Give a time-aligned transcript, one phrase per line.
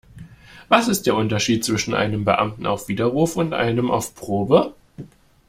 [0.67, 4.73] Was ist der Unterschied zwischen einem Beamten auf Widerruf und einem auf Probe?